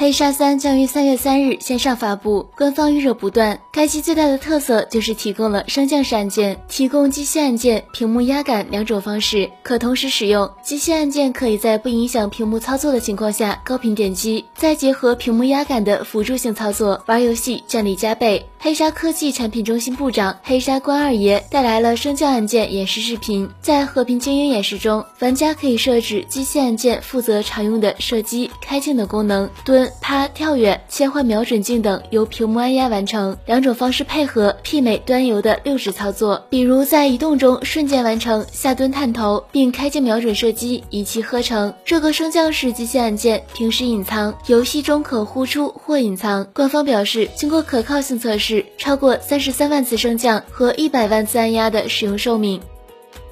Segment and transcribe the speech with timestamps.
[0.00, 3.60] 黑鲨三将于三月三日线上发布，官方预热不断。
[3.70, 10.50] 该机最大的特色就是提供了升降式按键，提供机械按键、屏幕压感两种方式，可同时使用。
[10.64, 18.46] 机械按键可以在不影响屏幕操作的情况下高频点击，再结合屏幕压感的辅助性操作，玩游戏战力加倍。
[18.62, 29.89] 黑鲨科技产品中心部长黑鲨关二爷带来了升降按键演示视频，在和平精英演示中，玩家可以设置机械按键负责常用的射击、开镜等功能，蹲。
[30.00, 36.46] 趴、跳跃、切换瞄准镜等由屏幕按压完成，两种方式配合，媲美端游的六指操作。
[36.50, 41.74] 比如在移动中瞬间完成下蹲探头，并开镜瞄准射击，一气呵成。
[41.84, 46.46] 这个升降式机械按键平时隐藏，游戏中可呼出或隐藏。
[46.52, 52.60] 官方表示，经过可靠性测试，超过三十三万次升降和一百万次按压的使用寿命。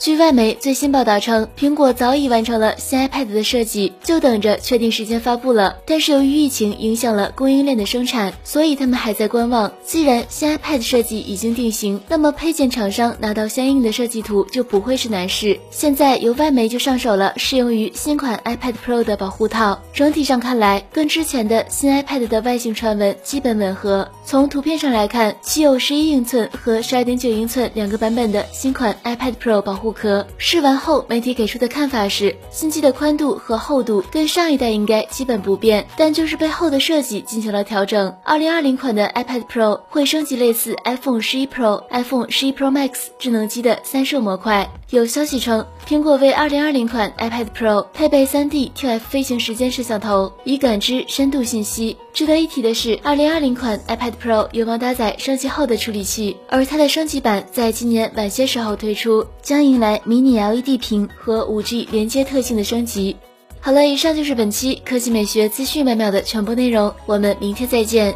[0.00, 5.76] 据外媒最新报道称，苹果早已完成了新 iPad 的设计，就等着确定时间发布了。
[5.84, 9.70] 但是由于疫情影响了供应链的生产，所以他们还在观望。
[9.84, 15.60] 既然新 iPad 设计已经定型，那么配件厂商拿到相应的设计图就不会是难事。
[15.70, 24.08] 现在由外媒就上手了适用于新款 iPad Pro 的保护套，整体上看来跟之前的新 iPad 的外形传闻基本吻合。
[24.24, 29.89] 从图片上来看，其有十一英寸和十二点九英寸两个版本的新款 iPad Pro 保护。
[29.92, 38.14] 壳试完后，媒体给出的看法是，新机的宽度和厚度跟上一代应该基本不变，但就是背后的设计进行了调整。
[38.24, 44.70] 二零二零款的 iPad Pro 会升级类似 iPhone 十一 Pro、iPhone 十一 Pro Max 智能机的三摄模块。
[44.90, 51.96] 有消息称，苹果为二零二零款 iPad Pro 配备三 D TF 飞行时间摄像头，以感知深度信息。
[52.12, 63.16] 值得一提的是，二零二零款 iPad Pro 有望搭载升级后的处理器，而它的升级版在今年晚些时候推出，将迎来迷你 LED 屏和 5G 连接特性的升级。
[63.60, 68.14] 好了，以上就是本期科技美学资讯每秒的全部内容，我们明天再见。